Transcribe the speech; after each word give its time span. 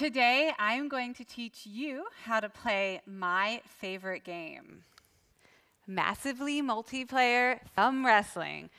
Today, 0.00 0.50
I'm 0.58 0.88
going 0.88 1.12
to 1.12 1.24
teach 1.24 1.66
you 1.66 2.06
how 2.24 2.40
to 2.40 2.48
play 2.48 3.02
my 3.06 3.60
favorite 3.66 4.24
game 4.24 4.84
massively 5.86 6.62
multiplayer 6.62 7.58
thumb 7.76 8.06
wrestling. 8.06 8.70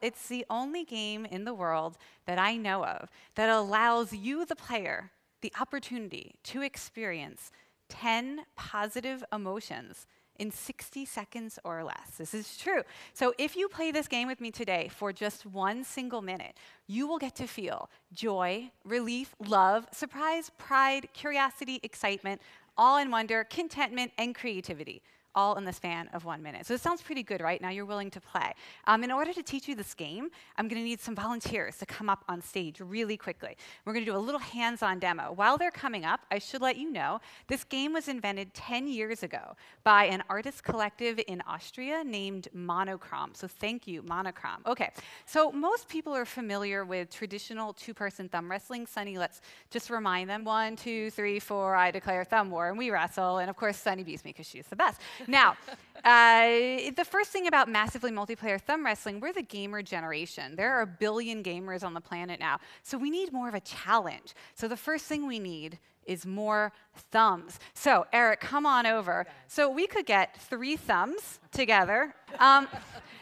It's 0.00 0.28
the 0.28 0.46
only 0.48 0.84
game 0.84 1.26
in 1.26 1.44
the 1.44 1.52
world 1.52 1.98
that 2.24 2.38
I 2.38 2.56
know 2.56 2.84
of 2.84 3.08
that 3.34 3.48
allows 3.48 4.12
you, 4.12 4.44
the 4.44 4.54
player, 4.54 5.10
the 5.40 5.52
opportunity 5.60 6.36
to 6.44 6.62
experience 6.62 7.50
10 7.88 8.42
positive 8.54 9.24
emotions 9.32 10.06
in 10.40 10.50
60 10.50 11.04
seconds 11.04 11.58
or 11.64 11.84
less. 11.84 12.16
This 12.16 12.34
is 12.34 12.56
true. 12.56 12.82
So 13.12 13.34
if 13.38 13.54
you 13.54 13.68
play 13.68 13.92
this 13.92 14.08
game 14.08 14.26
with 14.26 14.40
me 14.40 14.50
today 14.50 14.88
for 14.90 15.12
just 15.12 15.44
one 15.44 15.84
single 15.84 16.22
minute, 16.22 16.54
you 16.86 17.06
will 17.06 17.18
get 17.18 17.36
to 17.36 17.46
feel 17.46 17.90
joy, 18.12 18.70
relief, 18.84 19.34
love, 19.46 19.86
surprise, 19.92 20.50
pride, 20.56 21.08
curiosity, 21.12 21.78
excitement, 21.82 22.40
awe 22.78 22.98
and 22.98 23.12
wonder, 23.12 23.44
contentment, 23.44 24.12
and 24.16 24.34
creativity 24.34 25.02
all 25.34 25.56
in 25.56 25.64
the 25.64 25.72
span 25.72 26.08
of 26.12 26.24
one 26.24 26.42
minute. 26.42 26.66
So 26.66 26.74
it 26.74 26.80
sounds 26.80 27.02
pretty 27.02 27.22
good, 27.22 27.40
right? 27.40 27.60
Now 27.60 27.70
you're 27.70 27.84
willing 27.84 28.10
to 28.10 28.20
play. 28.20 28.52
Um, 28.86 29.04
in 29.04 29.10
order 29.10 29.32
to 29.32 29.42
teach 29.42 29.68
you 29.68 29.74
this 29.74 29.94
game, 29.94 30.28
I'm 30.56 30.68
going 30.68 30.80
to 30.80 30.84
need 30.84 31.00
some 31.00 31.14
volunteers 31.14 31.78
to 31.78 31.86
come 31.86 32.08
up 32.08 32.24
on 32.28 32.42
stage 32.42 32.80
really 32.80 33.16
quickly. 33.16 33.56
We're 33.84 33.92
going 33.92 34.04
to 34.04 34.10
do 34.10 34.16
a 34.16 34.18
little 34.18 34.40
hands-on 34.40 34.98
demo. 34.98 35.32
While 35.32 35.58
they're 35.58 35.70
coming 35.70 36.04
up, 36.04 36.20
I 36.30 36.38
should 36.38 36.62
let 36.62 36.76
you 36.76 36.90
know 36.90 37.20
this 37.46 37.64
game 37.64 37.92
was 37.92 38.08
invented 38.08 38.52
10 38.54 38.88
years 38.88 39.22
ago 39.22 39.56
by 39.84 40.04
an 40.06 40.22
artist 40.28 40.64
collective 40.64 41.20
in 41.28 41.42
Austria 41.46 42.02
named 42.04 42.48
Monochrom. 42.54 43.36
So 43.36 43.46
thank 43.46 43.86
you, 43.86 44.02
Monochrom. 44.02 44.66
Okay, 44.66 44.90
so 45.26 45.52
most 45.52 45.88
people 45.88 46.14
are 46.14 46.24
familiar 46.24 46.84
with 46.84 47.10
traditional 47.10 47.72
two-person 47.72 48.28
thumb 48.28 48.50
wrestling. 48.50 48.86
Sunny, 48.86 49.18
let's 49.18 49.40
just 49.70 49.90
remind 49.90 50.28
them. 50.28 50.44
One, 50.44 50.76
two, 50.76 51.10
three, 51.10 51.38
four, 51.38 51.74
I 51.74 51.90
declare 51.90 52.24
thumb 52.24 52.50
war, 52.50 52.68
and 52.68 52.78
we 52.78 52.90
wrestle. 52.90 53.38
And 53.38 53.48
of 53.48 53.56
course, 53.56 53.76
Sunny 53.76 54.02
beats 54.02 54.24
me 54.24 54.30
because 54.30 54.46
she's 54.46 54.66
the 54.66 54.76
best 54.76 55.00
now, 55.26 55.56
uh, 56.04 56.90
the 56.96 57.04
first 57.06 57.30
thing 57.30 57.46
about 57.46 57.68
massively 57.68 58.10
multiplayer 58.10 58.60
thumb 58.60 58.84
wrestling, 58.84 59.20
we're 59.20 59.32
the 59.32 59.42
gamer 59.42 59.82
generation. 59.82 60.56
There 60.56 60.72
are 60.72 60.82
a 60.82 60.86
billion 60.86 61.42
gamers 61.42 61.84
on 61.84 61.94
the 61.94 62.00
planet 62.00 62.40
now. 62.40 62.58
So 62.82 62.96
we 62.96 63.10
need 63.10 63.32
more 63.32 63.48
of 63.48 63.54
a 63.54 63.60
challenge. 63.60 64.34
So 64.54 64.68
the 64.68 64.76
first 64.76 65.04
thing 65.04 65.26
we 65.26 65.38
need 65.38 65.78
is 66.06 66.24
more 66.24 66.72
thumbs. 67.12 67.60
So, 67.74 68.06
Eric, 68.12 68.40
come 68.40 68.66
on 68.66 68.86
over. 68.86 69.26
So 69.46 69.70
we 69.70 69.86
could 69.86 70.06
get 70.06 70.36
three 70.40 70.76
thumbs 70.76 71.38
together. 71.52 72.14
Um, 72.38 72.66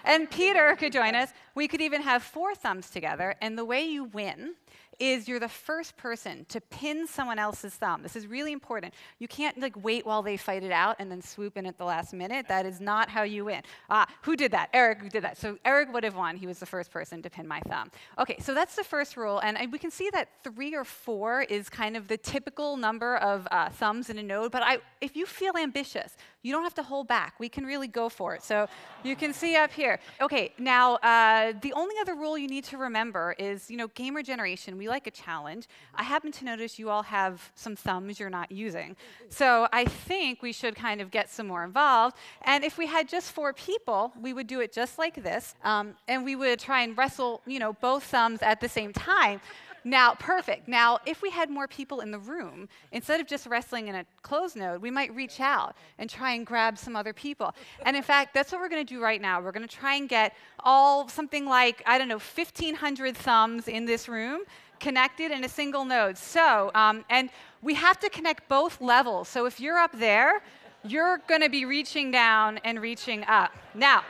and 0.04 0.30
Peter 0.30 0.74
could 0.76 0.92
join 0.92 1.14
us. 1.14 1.30
We 1.54 1.69
could 1.69 1.80
even 1.80 2.02
have 2.02 2.22
four 2.22 2.54
thumbs 2.54 2.91
together. 2.91 3.34
And 3.42 3.58
the 3.58 3.64
way 3.64 3.82
you 3.82 4.04
win 4.04 4.54
is 4.98 5.28
you're 5.28 5.41
the 5.41 5.48
first 5.48 5.96
person 5.96 6.44
to 6.48 6.60
pin 6.60 7.06
someone 7.06 7.38
else's 7.38 7.74
thumb. 7.74 8.02
This 8.02 8.16
is 8.16 8.27
really 8.27 8.52
important. 8.52 8.94
You 9.18 9.28
can't 9.28 9.58
like 9.58 9.82
wait 9.82 10.06
while 10.06 10.22
they 10.22 10.36
fight 10.36 10.62
it 10.62 10.72
out 10.72 10.96
and 10.98 11.10
then 11.10 11.22
swoop 11.22 11.56
in 11.56 11.66
at 11.66 11.78
the 11.78 11.84
last 11.84 12.12
minute. 12.12 12.46
That 12.48 12.66
is 12.66 12.80
not 12.80 13.08
how 13.08 13.22
you 13.22 13.44
win. 13.44 13.62
Ah, 13.91 14.06
who 14.22 14.36
did 14.36 14.52
that? 14.52 14.70
Eric 14.72 15.10
did 15.10 15.24
that. 15.24 15.38
So 15.38 15.58
Eric 15.64 15.92
would 15.92 16.04
have 16.04 16.16
won. 16.16 16.36
He 16.36 16.46
was 16.46 16.58
the 16.58 16.66
first 16.66 16.91
person 16.91 17.22
to 17.22 17.30
pin 17.30 17.46
my 17.46 17.60
thumb. 17.60 17.91
Okay, 18.19 18.36
so 18.41 18.54
that's 18.54 18.74
the 18.76 18.84
first 18.84 19.16
rule, 19.16 19.38
and 19.41 19.58
we 19.72 19.78
can 19.78 19.91
see 19.91 20.10
that 20.10 20.28
three 20.44 20.74
or 20.74 20.84
four 20.84 21.42
is 21.42 21.69
kind 21.69 21.96
of 21.96 22.08
the 22.08 22.16
typical 22.16 22.76
number 22.76 23.16
of 23.16 23.46
uh, 23.50 23.69
thumbs 23.70 24.10
in 24.10 24.19
a 24.19 24.22
node. 24.22 24.52
But 24.52 24.62
I, 24.62 24.78
if 25.00 25.16
you 25.16 25.26
feel 25.26 25.56
ambitious, 25.56 26.16
you 26.42 26.53
don't 26.53 26.62
have 26.62 26.75
to 26.75 26.83
hold 26.83 27.08
back. 27.08 27.34
We 27.39 27.48
can 27.48 27.64
really 27.64 27.89
go 27.89 28.08
for 28.08 28.34
it. 28.34 28.42
So 28.42 28.69
you 29.03 29.17
can 29.17 29.33
see 29.33 29.56
up 29.56 29.72
here. 29.72 29.98
Okay, 30.20 30.53
now 30.58 30.97
uh, 30.97 31.53
the 31.61 31.72
only 31.72 31.97
other 32.00 32.14
rule 32.14 32.39
you 32.39 32.48
need 32.48 32.64
to 32.64 32.78
remember 32.78 33.34
is, 33.39 33.70
you 33.70 33.77
know, 33.77 33.89
gamer 33.89 34.22
generation. 34.22 34.78
We 34.78 34.89
like 34.89 35.06
a 35.06 35.11
challenge. 35.11 35.66
I 35.94 36.05
happen 36.05 36.31
to 36.33 36.44
notice 36.44 36.78
you 36.78 36.91
all 36.91 37.03
have 37.03 37.50
some 37.55 37.75
thumbs 37.75 38.20
you're 38.20 38.31
not 38.31 38.53
using. 38.53 38.97
So 39.28 39.69
I 39.72 39.84
think 39.84 40.42
we 40.42 40.53
should 40.53 40.77
kind 40.77 41.00
of 41.00 41.11
get 41.11 41.28
some 41.31 41.48
more 41.48 41.64
involved. 41.64 42.16
And 42.42 42.62
if 42.64 42.78
we 42.78 42.86
had 42.86 43.09
just 43.09 43.33
four 43.33 43.53
people, 43.53 44.12
we 44.20 44.33
would 44.33 44.47
do 44.47 44.60
it 44.60 44.72
just 44.72 44.99
like 44.99 45.22
this. 45.22 45.55
Um, 45.65 45.94
and 46.06 46.25
we 46.25 46.37
would 46.37 46.60
try 46.60 46.82
and 46.82 46.97
wrestle, 46.97 47.43
you 47.47 47.59
know, 47.59 47.72
both 47.72 48.05
thumbs 48.05 48.43
at 48.43 48.60
the 48.60 48.69
same 48.69 48.93
time. 48.93 49.41
Now, 49.84 50.15
perfect. 50.15 50.69
Now, 50.69 50.99
if 51.06 51.22
we 51.22 51.31
had 51.31 51.50
more 51.50 51.69
people 51.69 52.00
in 52.00 52.11
the 52.11 52.19
room, 52.19 52.69
instead 52.93 53.21
of 53.21 53.27
just 53.27 53.47
wrestling 53.47 53.89
in 53.89 53.94
a 53.94 54.05
closed 54.22 54.56
node, 54.56 54.83
we 54.83 54.91
might 54.91 55.15
reach 55.15 55.41
out 55.41 55.77
and 55.99 56.11
try 56.11 56.33
and 56.33 56.44
grab 56.47 56.77
some 56.77 56.97
other 56.97 57.12
people. 57.12 57.55
And 57.83 57.97
in 57.97 58.03
fact, 58.03 58.34
that's 58.34 58.53
what 58.53 58.61
we're 58.61 58.69
going 58.69 58.84
to 58.84 58.94
do 58.94 59.00
right 59.00 59.21
now. 59.21 59.41
We're 59.41 59.53
going 59.53 59.67
to 59.67 59.77
try 59.77 59.94
and 59.94 60.09
get 60.09 60.34
all 60.61 61.09
something 61.09 61.47
like, 61.47 61.83
I 61.87 61.99
don't 61.99 62.09
know, 62.09 62.19
1,500 62.19 63.17
thumbs 63.17 63.69
in 63.69 63.84
this 63.84 64.09
room 64.09 64.43
connected 64.81 65.31
in 65.31 65.44
a 65.44 65.49
single 65.49 65.84
node. 65.84 66.17
So, 66.17 66.71
um, 66.75 67.05
and 67.11 67.31
we 67.62 67.75
have 67.75 67.99
to 68.00 68.11
connect 68.11 68.49
both 68.49 68.81
levels. 68.81 69.28
So 69.28 69.47
if 69.47 69.61
you're 69.61 69.78
up 69.78 69.99
there, 69.99 70.43
you're 70.84 71.19
going 71.28 71.41
to 71.41 71.49
be 71.49 71.65
reaching 71.65 72.11
down 72.11 72.59
and 72.59 72.81
reaching 72.81 73.25
up. 73.25 73.53
Now, 73.75 74.05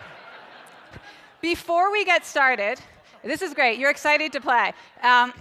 before 1.40 1.90
we 1.92 2.04
get 2.04 2.26
started, 2.26 2.80
this 3.22 3.42
is 3.42 3.54
great. 3.54 3.78
You're 3.78 3.90
excited 3.90 4.32
to 4.32 4.40
play. 4.40 4.72
Um, 5.02 5.32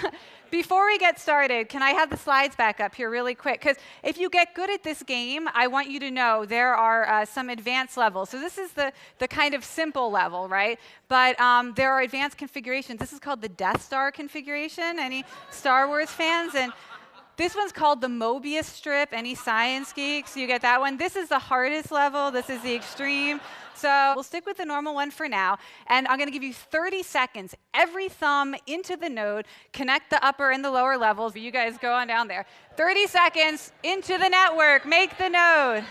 before 0.50 0.86
we 0.86 0.98
get 0.98 1.18
started, 1.18 1.68
can 1.68 1.82
I 1.82 1.90
have 1.90 2.10
the 2.10 2.16
slides 2.16 2.54
back 2.54 2.78
up 2.78 2.94
here 2.94 3.10
really 3.10 3.34
quick? 3.34 3.60
Because 3.60 3.76
if 4.04 4.18
you 4.18 4.30
get 4.30 4.54
good 4.54 4.70
at 4.70 4.84
this 4.84 5.02
game, 5.02 5.48
I 5.52 5.66
want 5.66 5.90
you 5.90 5.98
to 6.00 6.10
know 6.10 6.44
there 6.44 6.74
are 6.76 7.08
uh, 7.08 7.24
some 7.24 7.48
advanced 7.48 7.96
levels. 7.96 8.30
So 8.30 8.38
this 8.38 8.56
is 8.56 8.72
the, 8.72 8.92
the 9.18 9.26
kind 9.26 9.54
of 9.54 9.64
simple 9.64 10.12
level, 10.12 10.48
right? 10.48 10.78
But 11.08 11.40
um, 11.40 11.74
there 11.74 11.92
are 11.92 12.02
advanced 12.02 12.38
configurations. 12.38 13.00
This 13.00 13.12
is 13.12 13.18
called 13.18 13.42
the 13.42 13.48
Death 13.48 13.82
Star 13.82 14.12
configuration. 14.12 14.98
Any 15.00 15.24
Star 15.50 15.88
Wars 15.88 16.10
fans? 16.10 16.54
And 16.54 16.72
this 17.36 17.56
one's 17.56 17.72
called 17.72 18.00
the 18.00 18.08
Mobius 18.08 18.64
strip. 18.64 19.10
Any 19.12 19.34
science 19.34 19.92
geeks? 19.92 20.36
You 20.36 20.46
get 20.46 20.62
that 20.62 20.80
one? 20.80 20.96
This 20.96 21.16
is 21.16 21.28
the 21.28 21.38
hardest 21.38 21.90
level. 21.90 22.30
This 22.30 22.48
is 22.48 22.62
the 22.62 22.74
extreme. 22.74 23.40
So 23.74 24.12
we'll 24.14 24.22
stick 24.22 24.46
with 24.46 24.56
the 24.56 24.64
normal 24.64 24.94
one 24.94 25.10
for 25.10 25.28
now. 25.28 25.58
And 25.88 26.06
I'm 26.06 26.16
going 26.16 26.28
to 26.28 26.32
give 26.32 26.44
you 26.44 26.54
30 26.54 27.02
seconds, 27.02 27.54
every 27.74 28.08
thumb 28.08 28.54
into 28.66 28.96
the 28.96 29.08
node, 29.08 29.46
connect 29.72 30.10
the 30.10 30.24
upper 30.24 30.52
and 30.52 30.64
the 30.64 30.70
lower 30.70 30.96
levels. 30.96 31.34
You 31.34 31.50
guys 31.50 31.76
go 31.78 31.92
on 31.92 32.06
down 32.06 32.28
there. 32.28 32.46
30 32.76 33.06
seconds 33.08 33.72
into 33.82 34.16
the 34.16 34.28
network, 34.28 34.86
make 34.86 35.18
the 35.18 35.28
node. 35.28 35.84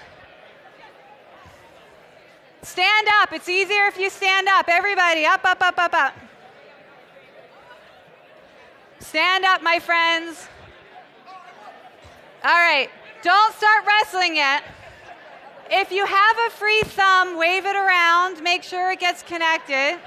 Stand 2.62 3.08
up. 3.22 3.34
It's 3.34 3.50
easier 3.50 3.88
if 3.88 4.00
you 4.00 4.10
stand 4.10 4.48
up. 4.48 4.70
Everybody, 4.70 5.26
up, 5.26 5.44
up, 5.44 5.62
up, 5.62 5.78
up, 5.78 5.94
up. 5.94 6.14
Stand 9.02 9.44
up, 9.44 9.62
my 9.62 9.80
friends. 9.80 10.48
Right, 12.74 12.90
don't 13.22 13.54
start 13.54 13.86
wrestling 13.86 14.36
yet. 14.36 14.64
If 15.70 15.92
you 15.92 16.08
have 16.08 16.36
a 16.48 16.50
free 16.50 16.82
thumb, 16.82 17.38
wave 17.38 17.68
it 17.68 17.76
around, 17.76 18.42
make 18.42 18.64
sure 18.64 18.90
it 18.90 19.00
gets 19.00 19.22
connected. 19.22 20.00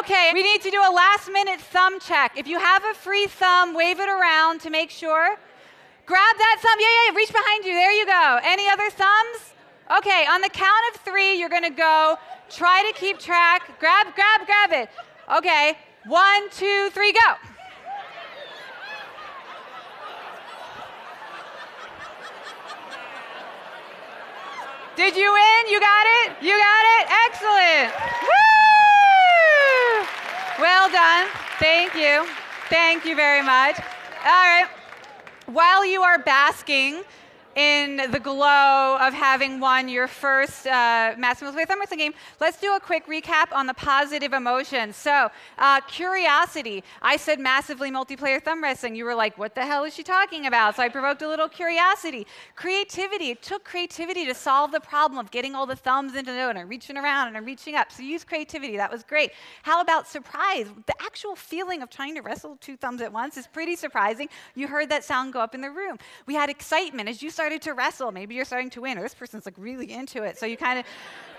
Okay, 0.00 0.32
we 0.34 0.42
need 0.42 0.60
to 0.62 0.70
do 0.72 0.80
a 0.80 0.90
last 0.90 1.30
minute 1.30 1.60
thumb 1.60 2.00
check. 2.00 2.32
If 2.36 2.48
you 2.48 2.58
have 2.58 2.82
a 2.84 2.92
free 2.92 3.26
thumb, 3.26 3.72
wave 3.72 4.00
it 4.00 4.08
around 4.08 4.60
to 4.62 4.70
make 4.70 4.90
sure. 4.90 5.36
Grab 6.06 6.34
that 6.44 6.56
thumb. 6.60 6.78
Yeah, 6.80 6.94
yeah, 7.06 7.16
reach 7.16 7.32
behind 7.32 7.64
you. 7.64 7.74
There 7.74 7.92
you 7.92 8.06
go. 8.06 8.40
Any 8.42 8.68
other 8.68 8.90
thumbs? 8.90 9.54
Okay, 9.98 10.26
on 10.28 10.40
the 10.40 10.50
count 10.50 10.84
of 10.92 11.00
three, 11.02 11.38
you're 11.38 11.54
gonna 11.56 11.70
go. 11.70 12.18
Try 12.50 12.82
to 12.90 12.98
keep 12.98 13.20
track. 13.20 13.78
Grab, 13.78 14.08
grab, 14.16 14.40
grab 14.44 14.72
it. 14.72 14.88
Okay, 15.36 15.78
one, 16.06 16.50
two, 16.50 16.90
three, 16.90 17.12
go. 17.12 17.34
Did 24.98 25.14
you 25.14 25.32
win? 25.32 25.68
You 25.70 25.78
got 25.78 26.06
it? 26.24 26.32
You 26.42 26.58
got 26.58 26.84
it? 26.98 27.06
Excellent. 27.28 27.94
Woo! 28.26 30.06
Well 30.58 30.90
done. 30.90 31.28
Thank 31.60 31.94
you. 31.94 32.26
Thank 32.68 33.04
you 33.04 33.14
very 33.14 33.40
much. 33.40 33.78
All 34.24 34.42
right. 34.42 34.66
While 35.46 35.86
you 35.86 36.02
are 36.02 36.18
basking 36.18 37.04
in 37.58 37.96
the 38.12 38.20
glow 38.20 38.96
of 39.00 39.12
having 39.12 39.58
won 39.58 39.88
your 39.88 40.06
first 40.06 40.64
uh, 40.68 41.16
Multiplayer 41.18 41.66
Thumb 41.66 41.80
Wrestling 41.80 41.98
game, 41.98 42.14
let's 42.40 42.60
do 42.60 42.76
a 42.76 42.78
quick 42.78 43.08
recap 43.08 43.50
on 43.50 43.66
the 43.66 43.74
positive 43.74 44.32
emotions. 44.32 44.94
So, 44.94 45.28
uh, 45.58 45.80
curiosity. 45.80 46.84
I 47.02 47.16
said 47.16 47.40
massively 47.40 47.90
multiplayer 47.90 48.40
thumb 48.40 48.62
wrestling. 48.62 48.94
You 48.94 49.04
were 49.04 49.14
like, 49.14 49.36
what 49.38 49.56
the 49.56 49.66
hell 49.66 49.82
is 49.82 49.92
she 49.92 50.04
talking 50.04 50.46
about? 50.46 50.76
So 50.76 50.84
I 50.84 50.88
provoked 50.88 51.22
a 51.22 51.26
little 51.26 51.48
curiosity. 51.48 52.28
Creativity. 52.54 53.30
It 53.30 53.42
took 53.42 53.64
creativity 53.64 54.24
to 54.26 54.34
solve 54.34 54.70
the 54.70 54.78
problem 54.78 55.18
of 55.18 55.32
getting 55.32 55.56
all 55.56 55.66
the 55.66 55.74
thumbs 55.74 56.14
into 56.14 56.30
the 56.30 56.38
and 56.38 56.68
reaching 56.68 56.96
around 56.96 57.26
and 57.26 57.36
I'm 57.36 57.44
reaching 57.44 57.74
up. 57.74 57.90
So 57.90 58.04
use 58.04 58.22
creativity. 58.22 58.76
That 58.76 58.92
was 58.92 59.02
great. 59.02 59.32
How 59.64 59.80
about 59.80 60.06
surprise? 60.06 60.68
The 60.86 60.94
actual 61.02 61.34
feeling 61.34 61.82
of 61.82 61.90
trying 61.90 62.14
to 62.14 62.20
wrestle 62.20 62.56
two 62.60 62.76
thumbs 62.76 63.02
at 63.02 63.12
once 63.12 63.36
is 63.36 63.48
pretty 63.48 63.74
surprising. 63.74 64.28
You 64.54 64.68
heard 64.68 64.88
that 64.90 65.02
sound 65.02 65.32
go 65.32 65.40
up 65.40 65.56
in 65.56 65.60
the 65.60 65.70
room. 65.70 65.98
We 66.26 66.34
had 66.34 66.48
excitement. 66.48 67.08
As 67.08 67.20
you 67.20 67.30
started 67.30 67.47
started 67.48 67.62
to 67.62 67.72
wrestle. 67.72 68.12
Maybe 68.12 68.34
you're 68.34 68.44
starting 68.44 68.68
to 68.68 68.82
win, 68.82 68.98
or 68.98 69.02
this 69.02 69.14
person's 69.14 69.46
like 69.46 69.54
really 69.56 69.90
into 69.90 70.22
it. 70.22 70.36
So 70.36 70.44
you 70.44 70.58
kind 70.58 70.78
of 70.78 70.84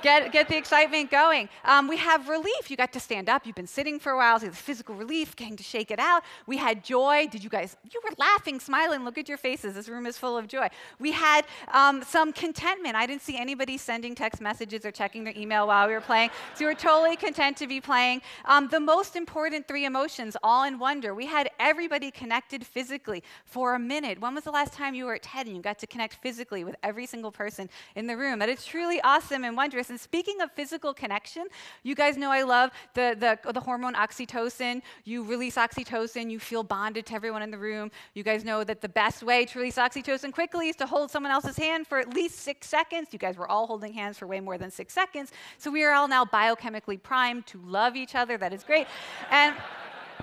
get, 0.01 0.31
get 0.31 0.47
the 0.47 0.57
excitement 0.57 1.11
going. 1.11 1.49
Um, 1.63 1.87
we 1.87 1.97
have 1.97 2.29
relief. 2.29 2.71
You 2.71 2.77
got 2.77 2.91
to 2.93 2.99
stand 2.99 3.29
up. 3.29 3.45
You've 3.45 3.55
been 3.55 3.67
sitting 3.67 3.99
for 3.99 4.13
a 4.13 4.17
while. 4.17 4.39
So 4.39 4.47
the 4.47 4.55
physical 4.55 4.95
relief, 4.95 5.35
getting 5.35 5.55
to 5.57 5.63
shake 5.63 5.91
it 5.91 5.99
out. 5.99 6.23
We 6.47 6.57
had 6.57 6.83
joy. 6.83 7.27
Did 7.29 7.43
you 7.43 7.49
guys, 7.51 7.77
you 7.91 8.01
were 8.03 8.15
laughing, 8.17 8.59
smiling. 8.59 9.05
Look 9.05 9.19
at 9.19 9.29
your 9.29 9.37
faces. 9.37 9.75
This 9.75 9.87
room 9.87 10.07
is 10.07 10.17
full 10.17 10.35
of 10.35 10.47
joy. 10.47 10.69
We 10.97 11.11
had 11.11 11.45
um, 11.73 12.01
some 12.01 12.33
contentment. 12.33 12.95
I 12.95 13.05
didn't 13.05 13.21
see 13.21 13.37
anybody 13.37 13.77
sending 13.77 14.15
text 14.15 14.41
messages 14.41 14.85
or 14.85 14.91
checking 14.91 15.23
their 15.23 15.37
email 15.37 15.67
while 15.67 15.87
we 15.87 15.93
were 15.93 16.01
playing. 16.01 16.31
So 16.55 16.65
we 16.65 16.71
were 16.71 16.79
totally 16.79 17.17
content 17.17 17.55
to 17.57 17.67
be 17.67 17.81
playing. 17.81 18.23
Um, 18.45 18.67
the 18.69 18.79
most 18.79 19.15
important 19.15 19.67
three 19.67 19.85
emotions, 19.85 20.35
all 20.41 20.63
in 20.63 20.79
wonder. 20.79 21.13
We 21.13 21.27
had 21.27 21.51
everybody 21.59 22.09
connected 22.09 22.65
physically 22.65 23.23
for 23.45 23.75
a 23.75 23.79
minute. 23.79 24.19
When 24.19 24.33
was 24.33 24.43
the 24.43 24.51
last 24.51 24.73
time 24.73 24.95
you 24.95 25.05
were 25.05 25.13
at 25.13 25.21
TED 25.21 25.45
and 25.45 25.55
you 25.55 25.61
got 25.61 25.77
to 25.79 25.87
connect 25.87 25.98
physically 26.07 26.63
with 26.63 26.75
every 26.83 27.05
single 27.05 27.31
person 27.31 27.69
in 27.95 28.07
the 28.07 28.15
room? 28.15 28.39
That 28.39 28.49
is 28.49 28.65
truly 28.65 29.01
awesome 29.01 29.43
and 29.43 29.55
wondrous. 29.55 29.89
And 29.89 29.99
speaking 29.99 30.41
of 30.41 30.51
physical 30.51 30.93
connection, 30.93 31.45
you 31.83 31.95
guys 31.95 32.17
know 32.17 32.31
I 32.31 32.43
love 32.43 32.71
the, 32.93 33.15
the, 33.19 33.51
the 33.51 33.59
hormone 33.59 33.93
oxytocin. 33.93 34.81
You 35.03 35.23
release 35.23 35.55
oxytocin, 35.55 36.31
you 36.31 36.39
feel 36.39 36.63
bonded 36.63 37.05
to 37.07 37.13
everyone 37.13 37.41
in 37.41 37.51
the 37.51 37.57
room. 37.57 37.91
You 38.13 38.23
guys 38.23 38.43
know 38.43 38.63
that 38.63 38.81
the 38.81 38.89
best 38.89 39.23
way 39.23 39.45
to 39.45 39.59
release 39.59 39.75
oxytocin 39.75 40.33
quickly 40.33 40.69
is 40.69 40.75
to 40.77 40.85
hold 40.85 41.11
someone 41.11 41.31
else's 41.31 41.57
hand 41.57 41.87
for 41.87 41.97
at 41.99 42.13
least 42.13 42.39
six 42.39 42.67
seconds. 42.67 43.09
You 43.11 43.19
guys 43.19 43.37
were 43.37 43.47
all 43.47 43.67
holding 43.67 43.93
hands 43.93 44.17
for 44.17 44.27
way 44.27 44.39
more 44.39 44.57
than 44.57 44.71
six 44.71 44.93
seconds. 44.93 45.31
So 45.57 45.69
we 45.69 45.83
are 45.83 45.93
all 45.93 46.07
now 46.07 46.25
biochemically 46.25 47.01
primed 47.01 47.45
to 47.47 47.59
love 47.65 47.95
each 47.95 48.15
other. 48.15 48.37
That 48.37 48.53
is 48.53 48.63
great. 48.63 48.87
And 49.31 49.55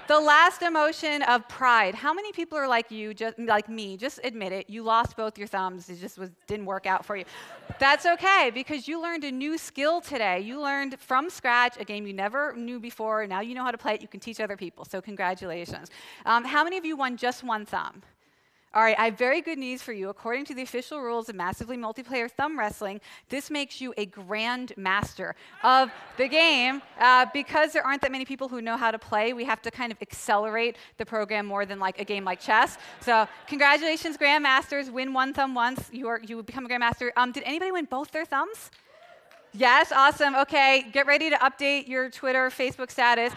the 0.06 0.20
last 0.20 0.62
emotion 0.62 1.22
of 1.22 1.48
pride. 1.48 1.94
How 1.94 2.14
many 2.14 2.32
people 2.32 2.56
are 2.58 2.68
like 2.68 2.90
you, 2.90 3.14
just 3.14 3.38
like 3.38 3.68
me? 3.68 3.96
Just 3.96 4.20
admit 4.22 4.52
it. 4.52 4.70
You 4.70 4.82
lost 4.82 5.16
both 5.16 5.36
your 5.38 5.48
thumbs. 5.48 5.88
It 5.88 6.00
just 6.00 6.18
was, 6.18 6.30
didn't 6.46 6.66
work 6.66 6.86
out 6.86 7.04
for 7.04 7.16
you. 7.16 7.24
That's 7.78 8.06
okay 8.06 8.50
because 8.54 8.86
you 8.86 9.02
learned 9.02 9.24
a 9.24 9.30
new 9.32 9.58
skill 9.58 10.00
today. 10.00 10.40
You 10.40 10.60
learned 10.60 10.98
from 11.00 11.28
scratch 11.30 11.76
a 11.78 11.84
game 11.84 12.06
you 12.06 12.12
never 12.12 12.54
knew 12.54 12.78
before. 12.78 13.26
Now 13.26 13.40
you 13.40 13.54
know 13.54 13.64
how 13.64 13.72
to 13.72 13.78
play 13.78 13.94
it. 13.94 14.02
You 14.02 14.08
can 14.08 14.20
teach 14.20 14.40
other 14.40 14.56
people. 14.56 14.84
So 14.84 15.00
congratulations. 15.00 15.90
Um, 16.24 16.44
how 16.44 16.62
many 16.64 16.78
of 16.78 16.84
you 16.84 16.96
won 16.96 17.16
just 17.16 17.42
one 17.42 17.66
thumb? 17.66 18.02
All 18.76 18.82
right, 18.82 18.98
I 18.98 19.06
have 19.06 19.16
very 19.16 19.40
good 19.40 19.56
news 19.56 19.80
for 19.80 19.94
you. 19.94 20.10
According 20.10 20.44
to 20.44 20.54
the 20.54 20.60
official 20.60 21.00
rules 21.00 21.30
of 21.30 21.34
massively 21.34 21.78
multiplayer 21.78 22.30
thumb 22.30 22.58
wrestling, 22.58 23.00
this 23.30 23.50
makes 23.50 23.80
you 23.80 23.94
a 23.96 24.04
grand 24.04 24.74
master 24.76 25.34
of 25.62 25.90
the 26.18 26.28
game. 26.28 26.82
Uh, 27.00 27.24
because 27.32 27.72
there 27.72 27.82
aren't 27.86 28.02
that 28.02 28.12
many 28.12 28.26
people 28.26 28.48
who 28.48 28.60
know 28.60 28.76
how 28.76 28.90
to 28.90 28.98
play, 28.98 29.32
we 29.32 29.46
have 29.46 29.62
to 29.62 29.70
kind 29.70 29.90
of 29.90 29.96
accelerate 30.02 30.76
the 30.98 31.06
program 31.06 31.46
more 31.46 31.64
than 31.64 31.78
like 31.78 31.98
a 31.98 32.04
game 32.04 32.22
like 32.22 32.38
chess. 32.38 32.76
So, 33.00 33.26
congratulations, 33.46 34.18
grandmasters! 34.18 34.92
Win 34.92 35.14
one 35.14 35.32
thumb 35.32 35.54
once, 35.54 35.88
you 35.90 36.06
are 36.08 36.20
you 36.22 36.42
become 36.42 36.66
a 36.66 36.68
grandmaster. 36.68 37.12
Um, 37.16 37.32
did 37.32 37.44
anybody 37.44 37.72
win 37.72 37.86
both 37.86 38.10
their 38.10 38.26
thumbs? 38.26 38.70
Yes, 39.58 39.90
awesome. 39.90 40.34
Okay, 40.34 40.84
get 40.92 41.06
ready 41.06 41.30
to 41.30 41.36
update 41.36 41.88
your 41.88 42.10
Twitter, 42.10 42.50
Facebook 42.50 42.90
status. 42.90 43.32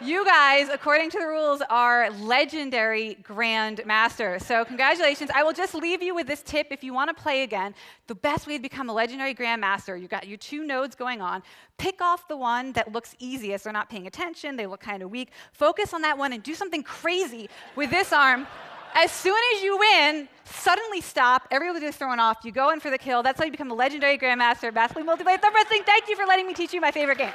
You 0.00 0.24
guys, 0.24 0.68
according 0.68 1.10
to 1.10 1.18
the 1.18 1.26
rules, 1.26 1.60
are 1.68 2.10
legendary 2.10 3.14
Grand 3.24 3.84
Masters. 3.84 4.46
So, 4.46 4.64
congratulations. 4.64 5.28
I 5.34 5.42
will 5.42 5.52
just 5.52 5.74
leave 5.74 6.04
you 6.04 6.14
with 6.14 6.28
this 6.28 6.40
tip 6.40 6.68
if 6.70 6.84
you 6.84 6.94
want 6.94 7.14
to 7.14 7.20
play 7.20 7.42
again. 7.42 7.74
The 8.06 8.14
best 8.14 8.46
way 8.46 8.56
to 8.56 8.62
become 8.62 8.88
a 8.88 8.92
legendary 8.92 9.34
Grand 9.34 9.60
Master, 9.60 9.96
you've 9.96 10.10
got 10.10 10.28
your 10.28 10.38
two 10.38 10.62
nodes 10.64 10.94
going 10.94 11.20
on. 11.20 11.42
Pick 11.78 12.00
off 12.00 12.28
the 12.28 12.36
one 12.36 12.72
that 12.74 12.92
looks 12.92 13.16
easiest. 13.18 13.64
They're 13.64 13.72
not 13.72 13.90
paying 13.90 14.06
attention, 14.06 14.54
they 14.54 14.68
look 14.68 14.78
kind 14.80 15.02
of 15.02 15.10
weak. 15.10 15.30
Focus 15.50 15.92
on 15.92 16.02
that 16.02 16.16
one 16.16 16.32
and 16.32 16.44
do 16.44 16.54
something 16.54 16.84
crazy 16.84 17.50
with 17.74 17.90
this 17.90 18.12
arm. 18.12 18.46
As 18.94 19.10
soon 19.10 19.38
as 19.54 19.62
you 19.62 19.78
win, 19.78 20.28
suddenly 20.44 21.00
stop. 21.00 21.48
Everybody 21.50 21.86
is 21.86 21.96
thrown 21.96 22.20
off. 22.20 22.38
You 22.44 22.52
go 22.52 22.70
in 22.70 22.78
for 22.78 22.90
the 22.90 22.98
kill. 22.98 23.24
That's 23.24 23.38
how 23.38 23.44
you 23.44 23.50
become 23.50 23.72
a 23.72 23.74
legendary 23.74 24.16
Grandmaster 24.16 24.68
of 24.68 24.74
Massively 24.74 25.02
Multiplayer 25.02 25.40
Thumb 25.40 25.54
Wrestling. 25.54 25.82
Thank 25.84 26.08
you 26.08 26.14
for 26.14 26.24
letting 26.24 26.46
me 26.46 26.54
teach 26.54 26.72
you 26.72 26.80
my 26.80 26.92
favorite 26.92 27.18
game. 27.18 27.32